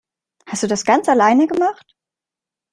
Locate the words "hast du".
0.47-0.67